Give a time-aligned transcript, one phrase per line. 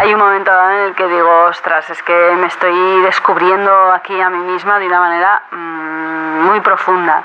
[0.00, 4.30] Hay un momento en el que digo, ostras, es que me estoy descubriendo aquí a
[4.30, 7.24] mí misma de una manera mmm, muy profunda.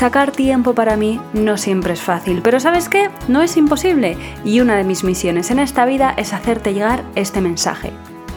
[0.00, 3.10] Sacar tiempo para mí no siempre es fácil, pero ¿sabes qué?
[3.28, 7.42] No es imposible y una de mis misiones en esta vida es hacerte llegar este
[7.42, 7.92] mensaje.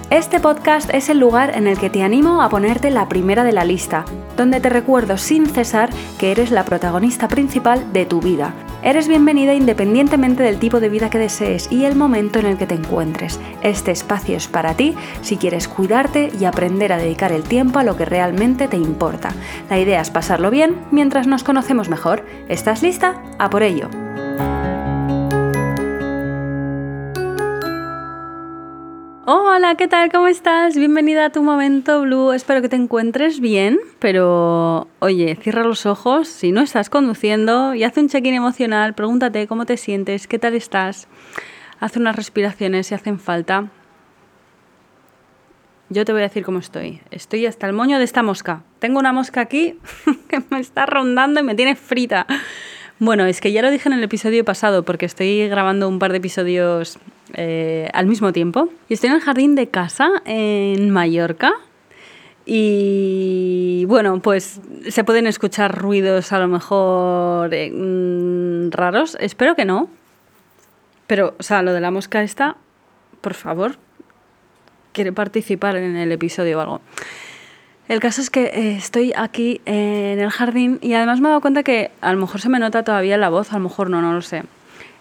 [0.09, 3.53] Este podcast es el lugar en el que te animo a ponerte la primera de
[3.53, 4.03] la lista,
[4.36, 8.53] donde te recuerdo sin cesar que eres la protagonista principal de tu vida.
[8.84, 12.68] Eres bienvenida independientemente del tipo de vida que desees y el momento en el que
[12.68, 13.40] te encuentres.
[13.62, 17.84] Este espacio es para ti si quieres cuidarte y aprender a dedicar el tiempo a
[17.84, 19.30] lo que realmente te importa.
[19.69, 22.25] La idea es pasarlo bien mientras nos conocemos mejor.
[22.50, 23.24] ¿Estás lista?
[23.40, 23.90] A por ello.
[29.56, 30.12] Hola, ¿qué tal?
[30.12, 30.75] ¿Cómo estás?
[30.75, 32.31] Bienvenida a tu momento blue.
[32.31, 37.84] Espero que te encuentres bien, pero oye, cierra los ojos si no estás conduciendo y
[37.84, 38.96] haz un check-in emocional.
[38.96, 41.08] Pregúntate cómo te sientes, qué tal estás.
[41.80, 43.69] Haz unas respiraciones si hacen falta.
[45.90, 47.02] Yo te voy a decir cómo estoy.
[47.12, 48.63] Estoy hasta el moño de esta mosca.
[48.80, 49.78] Tengo una mosca aquí
[50.30, 52.25] que me está rondando y me tiene frita.
[52.97, 56.12] Bueno, es que ya lo dije en el episodio pasado porque estoy grabando un par
[56.12, 56.97] de episodios
[57.34, 58.69] eh, al mismo tiempo.
[58.89, 61.53] Y estoy en el jardín de casa en Mallorca.
[62.45, 69.17] Y bueno, pues se pueden escuchar ruidos a lo mejor eh, mm, raros.
[69.19, 69.89] Espero que no.
[71.07, 72.57] Pero, o sea, lo de la mosca esta,
[73.22, 73.78] por favor,
[74.91, 76.81] quiere participar en el episodio o algo.
[77.89, 81.41] El caso es que eh, estoy aquí en el jardín y además me he dado
[81.41, 84.01] cuenta que a lo mejor se me nota todavía la voz, a lo mejor no,
[84.01, 84.44] no lo sé.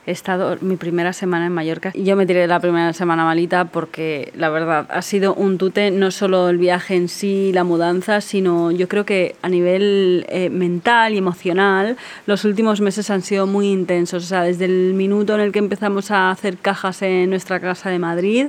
[0.07, 4.33] He estado mi primera semana en Mallorca yo me tiré la primera semana malita porque
[4.37, 8.71] la verdad ha sido un tute, no solo el viaje en sí, la mudanza, sino
[8.71, 11.97] yo creo que a nivel eh, mental y emocional
[12.27, 14.25] los últimos meses han sido muy intensos.
[14.25, 17.91] O sea, desde el minuto en el que empezamos a hacer cajas en nuestra casa
[17.91, 18.47] de Madrid,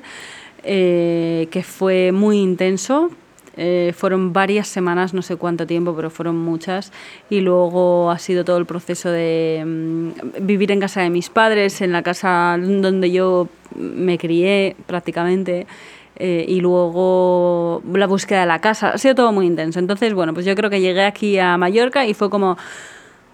[0.63, 3.11] eh, que fue muy intenso
[3.55, 6.91] eh, fueron varias semanas, no sé cuánto tiempo, pero fueron muchas.
[7.29, 11.81] Y luego ha sido todo el proceso de mm, vivir en casa de mis padres,
[11.81, 15.67] en la casa donde yo me crié prácticamente.
[16.15, 18.89] Eh, y luego la búsqueda de la casa.
[18.89, 19.79] Ha sido todo muy intenso.
[19.79, 22.57] Entonces, bueno, pues yo creo que llegué aquí a Mallorca y fue como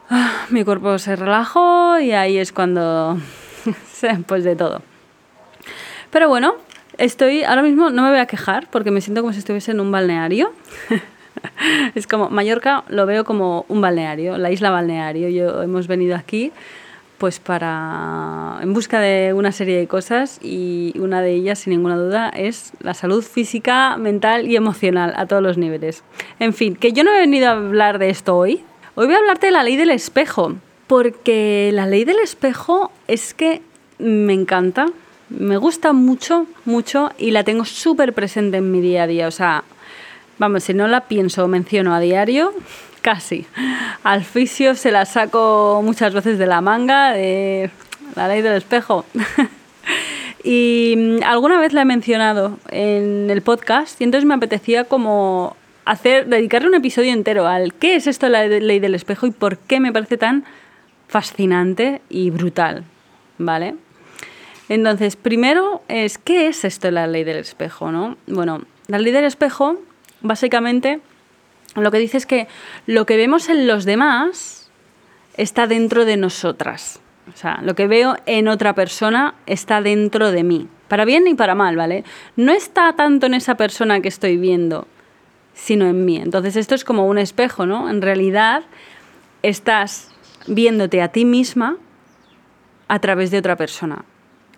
[0.09, 3.17] ah, mi cuerpo se relajó y ahí es cuando,
[4.27, 4.81] pues de todo.
[6.11, 6.55] Pero bueno,
[6.99, 9.79] Estoy, ahora mismo no me voy a quejar porque me siento como si estuviese en
[9.79, 10.51] un balneario.
[11.95, 15.29] es como, Mallorca lo veo como un balneario, la isla balneario.
[15.29, 16.51] Yo hemos venido aquí
[17.17, 21.95] pues para en busca de una serie de cosas y una de ellas sin ninguna
[21.95, 26.03] duda es la salud física, mental y emocional a todos los niveles.
[26.39, 28.61] En fin, que yo no he venido a hablar de esto hoy.
[28.95, 30.55] Hoy voy a hablarte de la ley del espejo,
[30.87, 33.61] porque la ley del espejo es que
[33.99, 34.87] me encanta,
[35.29, 39.27] me gusta mucho, mucho y la tengo súper presente en mi día a día.
[39.27, 39.63] O sea,
[40.37, 42.53] vamos, si no la pienso o menciono a diario,
[43.01, 43.45] casi.
[44.03, 47.69] Al fisio se la saco muchas veces de la manga, de
[48.15, 49.05] la ley del espejo.
[50.43, 55.55] y mm, alguna vez la he mencionado en el podcast y entonces me apetecía como
[55.85, 59.57] hacer, dedicarle un episodio entero al qué es esto la ley del espejo y por
[59.57, 60.43] qué me parece tan
[61.07, 62.83] fascinante y brutal,
[63.39, 63.75] ¿vale?
[64.69, 68.17] Entonces, primero es, ¿qué es esto la ley del espejo, no?
[68.27, 69.77] Bueno, la ley del espejo,
[70.21, 71.01] básicamente,
[71.75, 72.47] lo que dice es que
[72.85, 74.69] lo que vemos en los demás
[75.37, 76.99] está dentro de nosotras.
[77.33, 80.67] O sea, lo que veo en otra persona está dentro de mí.
[80.87, 82.03] Para bien y para mal, ¿vale?
[82.35, 84.87] No está tanto en esa persona que estoy viendo,
[85.53, 86.17] sino en mí.
[86.17, 87.89] Entonces esto es como un espejo, ¿no?
[87.89, 88.63] En realidad
[89.43, 90.11] estás
[90.47, 91.77] viéndote a ti misma
[92.87, 94.03] a través de otra persona.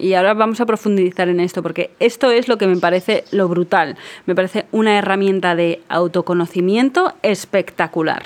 [0.02, 3.48] Y ahora vamos a profundizar en esto, porque esto es lo que me parece lo
[3.48, 3.98] brutal.
[4.26, 8.24] Me parece una herramienta de autoconocimiento espectacular.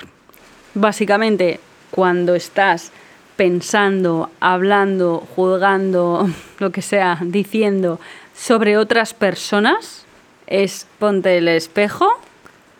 [0.72, 2.92] Básicamente, cuando estás
[3.36, 8.00] pensando, hablando, juzgando, lo que sea, diciendo
[8.34, 10.06] sobre otras personas,
[10.46, 12.08] es ponte el espejo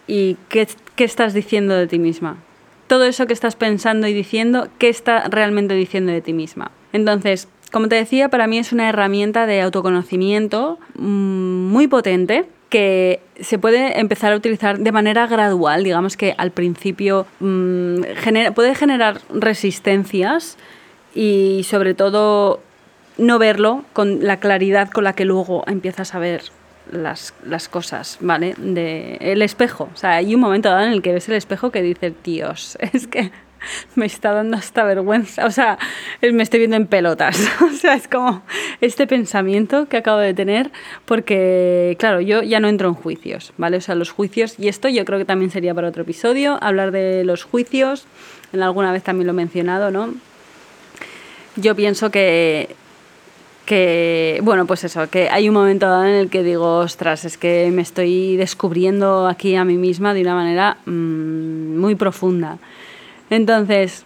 [0.07, 2.39] y qué, qué estás diciendo de ti misma.
[2.87, 6.71] Todo eso que estás pensando y diciendo, ¿qué está realmente diciendo de ti misma?
[6.95, 13.21] Entonces, como te decía, para mí es una herramienta de autoconocimiento mm, muy potente que
[13.39, 18.01] se puede empezar a utilizar de manera gradual, digamos que al principio mm,
[18.55, 20.57] puede generar resistencias
[21.15, 22.63] y sobre todo
[23.19, 26.45] no verlo con la claridad con la que luego empiezas a ver
[26.91, 27.35] las,
[27.69, 28.55] cosas, ¿vale?
[28.57, 29.91] De el espejo.
[29.93, 32.79] O sea, hay un momento dado en el que ves el espejo que dices, Dios,
[32.95, 33.33] es que
[33.95, 35.47] me está dando hasta vergüenza.
[35.47, 35.79] O sea,
[36.21, 37.39] me estoy viendo en pelotas.
[37.67, 38.43] O sea, es como
[38.81, 40.71] este pensamiento que acabo de tener,
[41.05, 43.77] porque, claro, yo ya no entro en juicios, ¿vale?
[43.77, 46.91] O sea, los juicios, y esto yo creo que también sería para otro episodio, hablar
[46.91, 48.07] de los juicios.
[48.53, 50.15] En alguna vez también lo he mencionado, ¿no?
[51.57, 52.75] Yo pienso que
[53.67, 57.37] que, bueno, pues eso, que hay un momento dado en el que digo, ostras, es
[57.37, 62.59] que me estoy descubriendo aquí a mí misma de una manera mm, muy profunda.
[63.31, 64.05] Entonces,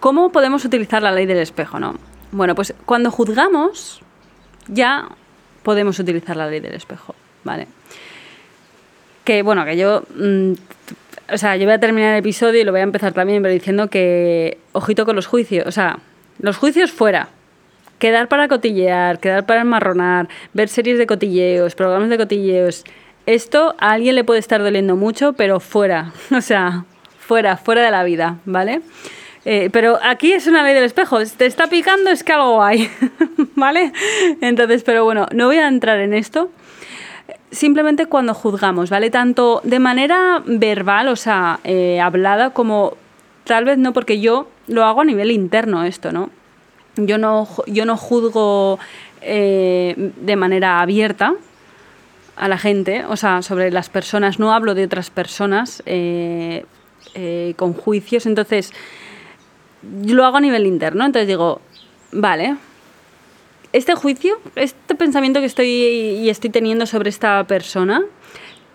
[0.00, 1.78] ¿cómo podemos utilizar la ley del espejo?
[1.78, 1.96] No?
[2.30, 4.00] Bueno, pues cuando juzgamos,
[4.68, 5.08] ya
[5.62, 7.14] podemos utilizar la ley del espejo,
[7.44, 7.66] ¿vale?
[9.24, 10.02] Que bueno, que yo.
[10.14, 10.52] Mm,
[11.30, 13.52] o sea, yo voy a terminar el episodio y lo voy a empezar también, pero
[13.52, 14.58] diciendo que.
[14.72, 15.66] Ojito con los juicios.
[15.66, 15.98] O sea,
[16.38, 17.28] los juicios fuera.
[17.98, 22.84] Quedar para cotillear, quedar para enmarronar, ver series de cotilleos, programas de cotilleos.
[23.26, 26.12] Esto a alguien le puede estar doliendo mucho, pero fuera.
[26.36, 26.84] O sea,
[27.28, 28.80] fuera, fuera de la vida, ¿vale?
[29.44, 31.18] Eh, pero aquí es una ley del espejo.
[31.36, 32.90] Te está picando es que algo hay,
[33.54, 33.92] ¿vale?
[34.40, 36.50] Entonces, pero bueno, no voy a entrar en esto.
[37.50, 39.10] Simplemente cuando juzgamos, ¿vale?
[39.10, 42.94] Tanto de manera verbal, o sea, eh, hablada, como
[43.44, 46.30] tal vez no, porque yo lo hago a nivel interno esto, ¿no?
[46.96, 48.78] Yo no, yo no juzgo
[49.20, 51.34] eh, de manera abierta,
[52.38, 56.64] a la gente, o sea, sobre las personas, no hablo de otras personas, eh,
[57.56, 58.26] con juicios.
[58.26, 58.72] Entonces,
[60.06, 61.04] lo hago a nivel interno.
[61.04, 61.60] Entonces digo,
[62.12, 62.56] vale,
[63.72, 68.02] este juicio, este pensamiento que estoy y estoy teniendo sobre esta persona,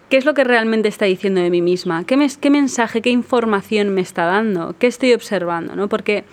[0.09, 2.05] ¿qué es lo que realmente está diciendo de mí misma?
[2.05, 4.75] ¿Qué, qué mensaje, qué información me está dando?
[4.77, 5.75] ¿Qué estoy observando?
[5.75, 5.89] ¿no?
[5.89, 6.25] Porque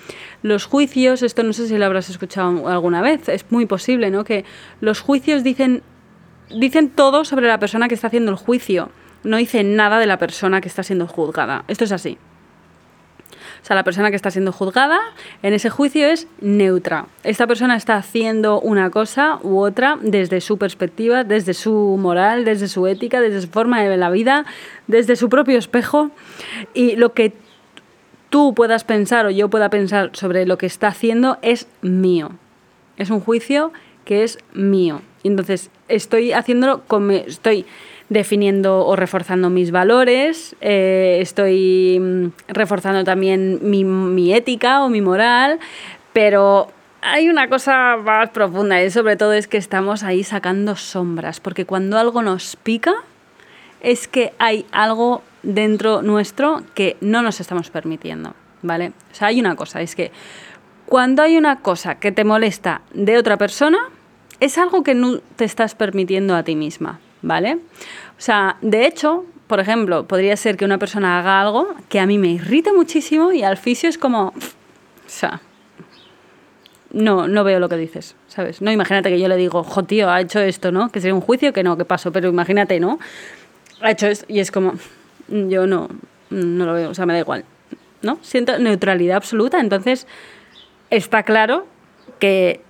[0.43, 4.25] los juicios, esto no sé si lo habrás escuchado alguna vez, es muy posible, ¿no?
[4.25, 4.45] Que
[4.81, 5.83] los juicios dicen,
[6.51, 8.91] dicen todo sobre la persona que está haciendo el juicio
[9.23, 11.65] no dice nada de la persona que está siendo juzgada.
[11.69, 12.19] Esto es así.
[13.63, 14.99] O sea, la persona que está siendo juzgada
[15.43, 17.07] en ese juicio es neutra.
[17.25, 22.69] Esta persona está haciendo una cosa u otra desde su perspectiva, desde su moral, desde
[22.69, 24.47] su ética, desde su forma de la vida,
[24.87, 26.11] desde su propio espejo.
[26.73, 27.35] Y lo que
[28.31, 32.31] tú puedas pensar o yo pueda pensar sobre lo que está haciendo es mío.
[32.97, 33.73] Es un juicio
[34.07, 35.03] que es mío.
[35.23, 37.67] Entonces estoy haciéndolo como estoy
[38.11, 45.61] definiendo o reforzando mis valores, eh, estoy mm, reforzando también mi, ética o mi moral,
[46.13, 46.69] pero
[47.03, 51.65] hay una cosa más profunda y sobre todo es que estamos ahí sacando sombras, porque
[51.65, 52.95] cuando algo nos pica
[53.81, 58.89] es que hay algo dentro nuestro que no nos estamos permitiendo, ¿vale?
[59.13, 60.11] O sea, hay una cosa, es que
[60.85, 63.79] cuando hay una cosa que te molesta de otra persona,
[64.41, 67.55] es algo que no te estás permitiendo a ti misma, ¿vale?
[67.55, 72.07] O sea, de hecho, por ejemplo, podría ser que una persona haga algo que a
[72.07, 74.33] mí me irrita muchísimo y al fisio es como, o
[75.07, 75.41] sea,
[76.93, 78.63] no, no veo lo que dices, ¿sabes?
[78.63, 80.91] No, imagínate que yo le digo, jo, tío, ha hecho esto, ¿no?
[80.91, 82.99] Que sería un juicio, que no, que pasó, pero imagínate, ¿no?
[83.81, 84.75] Ha hecho esto y es como,
[85.29, 85.89] yo no,
[86.31, 87.45] no lo veo, o sea, me da igual,
[88.03, 88.19] ¿no?
[88.23, 90.07] Siento neutralidad absoluta, entonces
[90.91, 91.67] está claro
[92.19, 92.61] que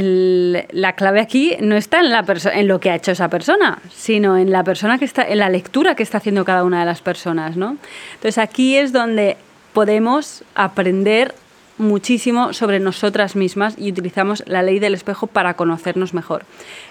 [0.00, 4.38] la clave aquí no está en, la en lo que ha hecho esa persona, sino
[4.38, 7.02] en la persona que está, en la lectura que está haciendo cada una de las
[7.02, 7.76] personas, ¿no?
[8.14, 9.36] Entonces aquí es donde
[9.74, 11.34] podemos aprender
[11.78, 16.44] muchísimo sobre nosotras mismas y utilizamos la ley del espejo para conocernos mejor.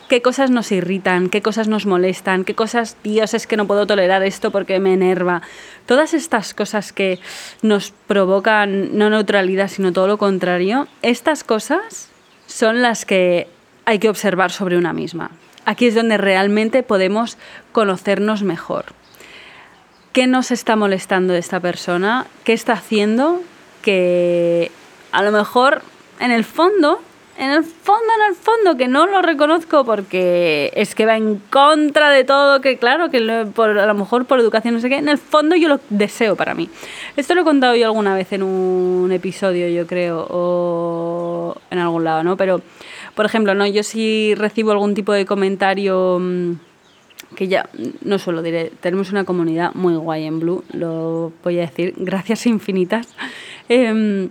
[0.08, 1.30] ¿Qué cosas nos irritan?
[1.30, 2.44] ¿Qué cosas nos molestan?
[2.44, 5.42] ¿Qué cosas, Dios, es que no puedo tolerar esto porque me enerva?
[5.86, 7.20] Todas estas cosas que
[7.62, 12.11] nos provocan no neutralidad, sino todo lo contrario, estas cosas
[12.52, 13.48] son las que
[13.86, 15.32] hay que observar sobre una misma.
[15.66, 17.38] Aquí es donde realmente podemos
[17.72, 18.86] conocernos mejor.
[20.12, 22.28] ¿Qué nos está molestando de esta persona?
[22.44, 23.42] ¿Qué está haciendo
[23.82, 24.72] que
[25.12, 25.82] a lo mejor
[26.20, 27.02] en el fondo,
[27.42, 31.42] en el fondo, en el fondo, que no lo reconozco porque es que va en
[31.50, 34.98] contra de todo, que claro, que por, a lo mejor por educación no sé qué,
[34.98, 36.70] en el fondo yo lo deseo para mí.
[37.18, 42.04] Esto lo he contado yo alguna vez en un episodio, yo creo, o en algún
[42.04, 42.38] lado, ¿no?
[42.38, 42.62] Pero,
[43.16, 43.66] por ejemplo, ¿no?
[43.66, 46.52] Yo si recibo algún tipo de comentario mm,
[47.36, 47.68] que ya
[48.04, 52.46] no solo diré, tenemos una comunidad muy guay en Blue, lo voy a decir, gracias
[52.46, 53.16] infinitas.
[53.70, 54.28] Eh,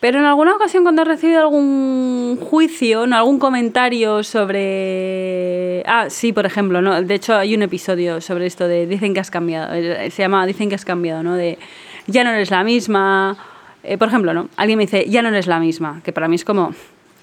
[0.00, 3.16] pero en alguna ocasión cuando he recibido algún juicio, ¿no?
[3.16, 5.82] algún comentario sobre...
[5.86, 7.02] Ah, sí, por ejemplo, ¿no?
[7.02, 10.46] De hecho hay un episodio sobre esto de dicen que has cambiado, eh, se llama
[10.46, 11.34] dicen que has cambiado, ¿no?
[11.34, 11.58] De
[12.06, 13.36] ya no eres la misma.
[13.82, 14.48] Eh, por ejemplo, ¿no?
[14.56, 16.74] Alguien me dice ya no eres la misma, que para mí es como,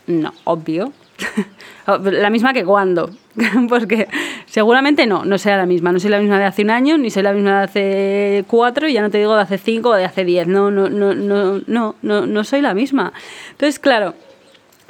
[0.08, 0.91] no, obvio.
[1.88, 3.10] la misma que cuando.
[3.69, 4.07] Porque
[4.45, 5.91] seguramente no, no sea la misma.
[5.91, 8.88] No soy la misma de hace un año, ni soy la misma de hace cuatro,
[8.88, 10.48] y ya no te digo de hace cinco o de hace diez.
[10.48, 13.13] No, no, no, no, no, no, no soy la misma.
[13.51, 14.13] Entonces, claro,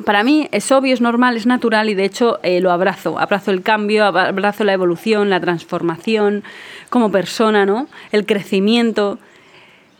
[0.03, 3.17] para mí es obvio, es normal, es natural y de hecho eh, lo abrazo.
[3.17, 6.44] Abrazo el cambio, abrazo la evolución, la transformación
[6.89, 7.88] como persona, ¿no?
[8.12, 9.20] El crecimiento.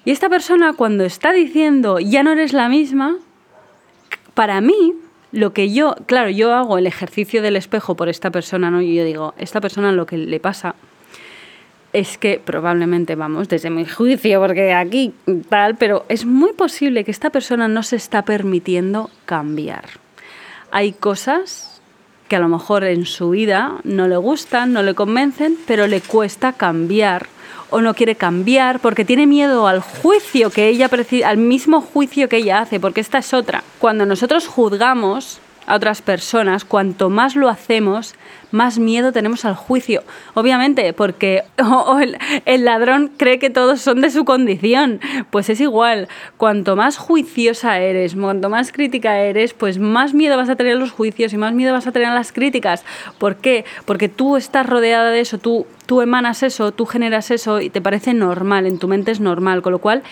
[0.04, 3.16] Y esta persona cuando está diciendo ya no eres la misma,
[4.34, 4.94] para mí
[5.36, 8.82] lo que yo, claro, yo hago el ejercicio del espejo por esta persona, ¿no?
[8.82, 10.76] Y yo digo, esta persona lo que le pasa
[11.92, 15.14] es que probablemente, vamos, desde mi juicio, porque aquí
[15.50, 19.86] tal, pero es muy posible que esta persona no se está permitiendo cambiar.
[20.72, 21.82] Hay cosas
[22.30, 26.00] que a lo mejor en su vida no le gustan, no le convencen, pero le
[26.00, 27.28] cuesta cambiar
[27.70, 30.90] o no quiere cambiar porque tiene miedo al juicio que ella
[31.26, 33.64] al mismo juicio que ella hace, porque esta es otra.
[33.80, 38.16] Cuando nosotros juzgamos a otras personas, cuanto más lo hacemos,
[38.52, 40.04] más miedo tenemos al juicio.
[40.34, 41.44] Obviamente, porque
[42.46, 45.00] el, ladrón cree que todos son de su condición.
[45.30, 46.08] Pues es igual.
[46.38, 50.80] Cuanto más juiciosa eres, cuanto más crítica eres, pues más miedo vas a tener a
[50.80, 52.86] los juicios y más miedo vas a tener a las críticas.
[53.18, 53.66] ¿Por qué?
[53.86, 57.82] Porque tú estás rodeada de eso, tú, tú emanas eso, tú generas eso y te
[57.82, 59.62] parece normal, en tu mente es normal.
[59.62, 60.04] Con lo cual,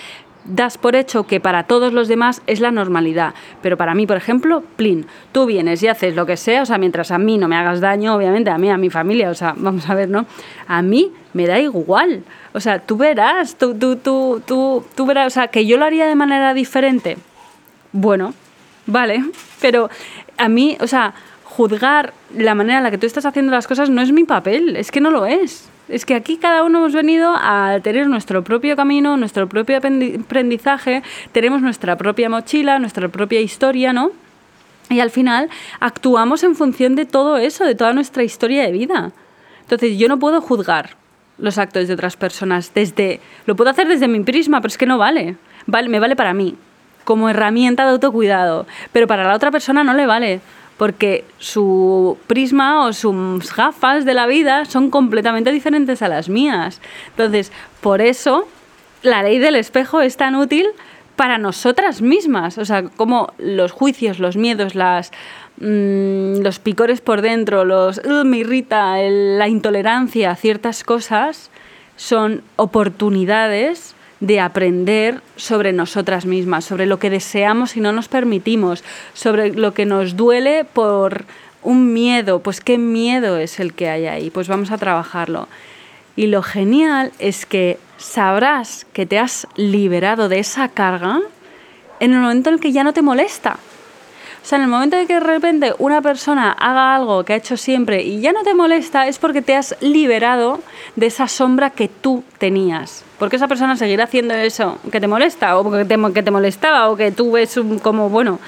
[0.45, 3.33] das por hecho que para todos los demás es la normalidad.
[3.61, 6.77] Pero para mí, por ejemplo, plin, tú vienes y haces lo que sea, o sea,
[6.77, 9.53] mientras a mí no me hagas daño, obviamente, a mí, a mi familia, o sea,
[9.57, 10.25] vamos a ver, ¿no?
[10.67, 12.23] A mí me da igual.
[12.53, 15.85] O sea, tú verás, tú, tú, tú, tú, tú verás, o sea, que yo lo
[15.85, 17.17] haría de manera diferente.
[17.91, 18.33] Bueno,
[18.85, 19.23] vale,
[19.61, 19.89] pero
[20.37, 23.89] a mí, o sea, juzgar la manera en la que tú estás haciendo las cosas
[23.89, 25.69] no es mi papel, es que no lo es.
[25.89, 31.03] Es que aquí cada uno hemos venido a tener nuestro propio camino, nuestro propio aprendizaje,
[31.31, 34.11] tenemos nuestra propia mochila, nuestra propia historia, ¿no?
[34.89, 35.49] Y al final
[35.79, 39.11] actuamos en función de todo eso, de toda nuestra historia de vida.
[39.61, 40.91] Entonces yo no puedo juzgar
[41.37, 43.19] los actos de otras personas desde...
[43.45, 45.35] Lo puedo hacer desde mi prisma, pero es que no vale.
[45.65, 46.55] vale me vale para mí,
[47.03, 50.41] como herramienta de autocuidado, pero para la otra persona no le vale
[50.77, 56.81] porque su prisma o sus gafas de la vida son completamente diferentes a las mías.
[57.09, 57.51] Entonces,
[57.81, 58.47] por eso
[59.01, 60.67] la ley del espejo es tan útil
[61.15, 62.57] para nosotras mismas.
[62.57, 65.11] O sea, como los juicios, los miedos, las,
[65.57, 71.51] mm, los picores por dentro, los me irrita, la intolerancia a ciertas cosas,
[71.95, 78.81] son oportunidades de aprender sobre nosotras mismas, sobre lo que deseamos y no nos permitimos,
[79.13, 81.25] sobre lo que nos duele por
[81.61, 85.49] un miedo, pues qué miedo es el que hay ahí, pues vamos a trabajarlo.
[86.15, 91.19] Y lo genial es que sabrás que te has liberado de esa carga
[91.99, 93.59] en el momento en el que ya no te molesta.
[94.43, 97.35] O sea, en el momento de que de repente una persona haga algo que ha
[97.37, 100.59] hecho siempre y ya no te molesta, es porque te has liberado
[100.97, 103.05] de esa sombra que tú tenías.
[103.19, 106.89] Porque esa persona seguirá haciendo eso que te molesta, o que te, que te molestaba,
[106.89, 108.39] o que tú ves como, bueno,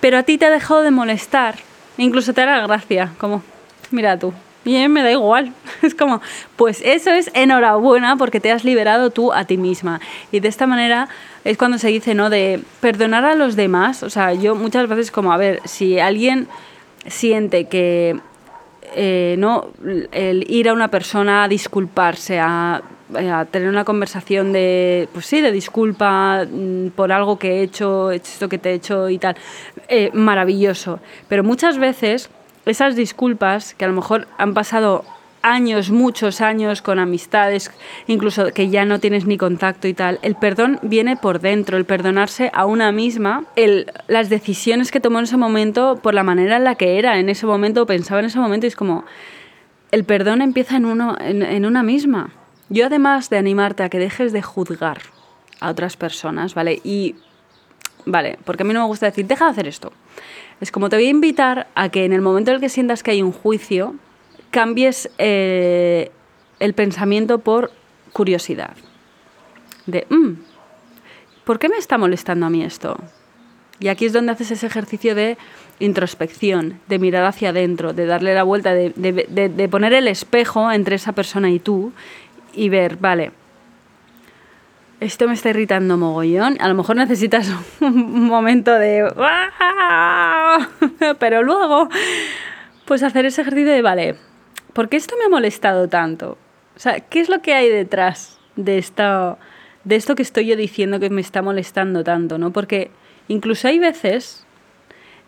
[0.00, 1.54] pero a ti te ha dejado de molestar.
[1.96, 3.44] Incluso te hará gracia, como,
[3.92, 4.32] mira tú,
[4.64, 5.52] mí me da igual.
[5.82, 6.20] Es como,
[6.56, 10.00] pues eso es enhorabuena porque te has liberado tú a ti misma.
[10.32, 11.08] Y de esta manera
[11.44, 12.30] es cuando se dice, ¿no?
[12.30, 14.02] De perdonar a los demás.
[14.02, 16.48] O sea, yo muchas veces como, a ver, si alguien
[17.06, 18.18] siente que,
[18.94, 19.68] eh, ¿no?
[20.12, 22.82] El ir a una persona a disculparse, a,
[23.50, 28.48] tener una conversación de, pues sí, de disculpa mm, por algo que he hecho, esto
[28.48, 29.34] que te he hecho y tal,
[29.88, 31.00] eh, maravilloso.
[31.28, 32.30] Pero muchas veces
[32.66, 35.04] esas disculpas, que a lo mejor han pasado
[35.42, 37.70] años, muchos años con amistades,
[38.06, 40.18] incluso que ya no tienes ni contacto y tal.
[40.22, 45.18] El perdón viene por dentro, el perdonarse a una misma, el, las decisiones que tomó
[45.18, 48.26] en ese momento por la manera en la que era en ese momento, pensaba en
[48.26, 49.04] ese momento, y es como,
[49.90, 52.30] el perdón empieza en, uno, en, en una misma.
[52.68, 54.98] Yo además de animarte a que dejes de juzgar
[55.60, 56.80] a otras personas, ¿vale?
[56.84, 57.16] Y,
[58.06, 59.92] vale, porque a mí no me gusta decir, deja de hacer esto.
[60.60, 63.02] Es como te voy a invitar a que en el momento en el que sientas
[63.02, 63.94] que hay un juicio,
[64.50, 66.10] cambies eh,
[66.58, 67.70] el pensamiento por
[68.12, 68.76] curiosidad.
[69.86, 70.32] De, mm,
[71.44, 72.96] ¿por qué me está molestando a mí esto?
[73.80, 75.38] Y aquí es donde haces ese ejercicio de
[75.78, 81.12] introspección, de mirar hacia adentro, de darle la vuelta, de, poner el espejo entre esa
[81.12, 81.92] persona y tú
[82.52, 83.32] y ver, vale,
[85.00, 86.58] esto me está irritando mogollón.
[86.60, 89.10] A lo mejor necesitas un momento de...
[91.18, 91.88] Pero luego,
[92.84, 94.16] pues hacer ese ejercicio de, vale,
[94.80, 96.38] ¿por qué esto me ha molestado tanto?
[96.74, 99.36] O sea, ¿qué es lo que hay detrás de esto,
[99.84, 102.38] de esto que estoy yo diciendo que me está molestando tanto?
[102.38, 102.50] ¿no?
[102.50, 102.90] Porque
[103.28, 104.46] incluso hay veces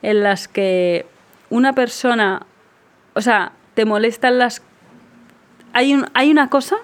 [0.00, 1.04] en las que
[1.50, 2.46] una persona,
[3.12, 4.62] o sea, te molestan las...
[5.74, 6.76] Hay, un, hay una cosa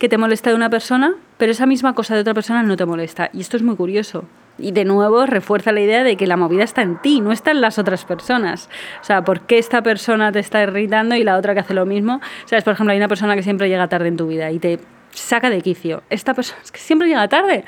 [0.00, 2.84] que te molesta de una persona, pero esa misma cosa de otra persona no te
[2.84, 3.30] molesta.
[3.32, 4.24] Y esto es muy curioso.
[4.58, 7.52] Y de nuevo refuerza la idea de que la movida está en ti, no está
[7.52, 8.68] en las otras personas.
[9.00, 11.86] O sea, ¿por qué esta persona te está irritando y la otra que hace lo
[11.86, 12.20] mismo?
[12.44, 14.80] Sea, por ejemplo, hay una persona que siempre llega tarde en tu vida y te
[15.12, 16.02] saca de quicio.
[16.10, 17.64] Esta persona es que siempre llega tarde.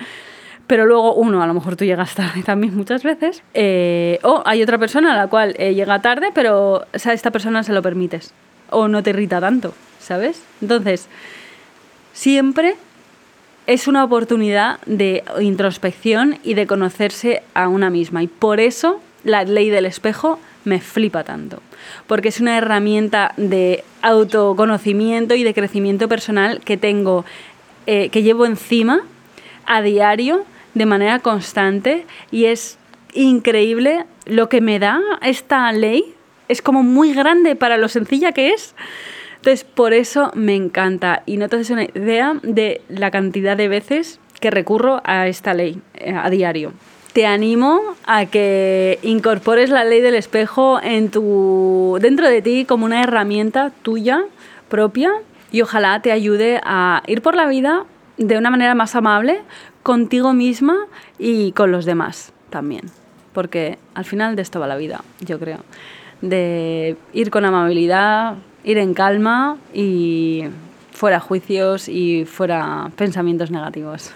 [0.66, 3.42] Pero luego, uno, a lo mejor tú llegas tarde también muchas veces.
[3.54, 7.30] Eh, o hay otra persona a la cual eh, llega tarde, pero o sea, esta
[7.30, 8.32] persona se lo permites.
[8.70, 10.44] O no te irrita tanto, ¿sabes?
[10.60, 11.08] Entonces,
[12.12, 12.76] siempre
[13.70, 18.20] es una oportunidad de introspección y de conocerse a una misma.
[18.20, 21.62] Y por eso la ley del espejo me flipa tanto.
[22.08, 27.24] Porque es una herramienta de autoconocimiento y de crecimiento personal que tengo,
[27.86, 29.02] eh, que llevo encima
[29.66, 32.06] a diario, de manera constante.
[32.32, 32.76] Y es
[33.14, 36.16] increíble lo que me da esta ley.
[36.48, 38.74] Es como muy grande para lo sencilla que es.
[39.40, 43.68] Entonces, por eso me encanta y no te haces una idea de la cantidad de
[43.68, 46.74] veces que recurro a esta ley eh, a diario.
[47.14, 52.84] Te animo a que incorpores la ley del espejo en tu, dentro de ti como
[52.84, 54.24] una herramienta tuya
[54.68, 55.10] propia
[55.50, 57.84] y ojalá te ayude a ir por la vida
[58.18, 59.40] de una manera más amable
[59.82, 60.76] contigo misma
[61.18, 62.82] y con los demás también.
[63.32, 65.60] Porque al final de esto va la vida, yo creo.
[66.20, 70.44] De ir con amabilidad, ir en calma y
[70.92, 74.12] fuera juicios y fuera pensamientos negativos.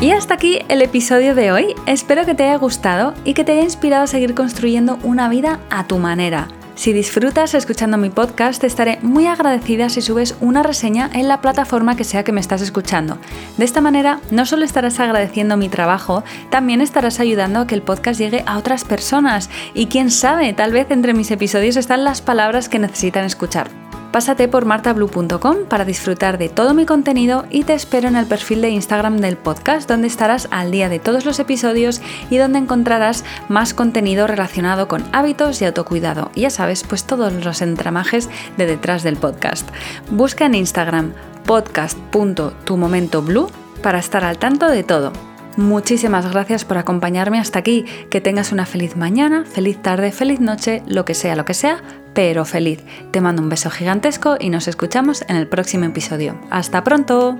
[0.00, 1.74] Y hasta aquí el episodio de hoy.
[1.86, 5.60] Espero que te haya gustado y que te haya inspirado a seguir construyendo una vida
[5.70, 6.48] a tu manera.
[6.74, 11.40] Si disfrutas escuchando mi podcast, te estaré muy agradecida si subes una reseña en la
[11.40, 13.18] plataforma que sea que me estás escuchando.
[13.56, 17.82] De esta manera, no solo estarás agradeciendo mi trabajo, también estarás ayudando a que el
[17.82, 19.50] podcast llegue a otras personas.
[19.72, 23.68] Y quién sabe, tal vez entre mis episodios están las palabras que necesitan escuchar.
[24.14, 28.62] Pásate por martablue.com para disfrutar de todo mi contenido y te espero en el perfil
[28.62, 32.00] de Instagram del podcast donde estarás al día de todos los episodios
[32.30, 36.30] y donde encontrarás más contenido relacionado con hábitos y autocuidado.
[36.36, 39.68] ya sabes, pues todos los entramajes de detrás del podcast.
[40.12, 41.12] Busca en Instagram
[41.44, 43.48] podcast.tumomentoblue
[43.82, 45.33] para estar al tanto de todo.
[45.56, 47.84] Muchísimas gracias por acompañarme hasta aquí.
[48.10, 51.82] Que tengas una feliz mañana, feliz tarde, feliz noche, lo que sea, lo que sea,
[52.12, 52.80] pero feliz.
[53.10, 56.38] Te mando un beso gigantesco y nos escuchamos en el próximo episodio.
[56.50, 57.38] ¡Hasta pronto!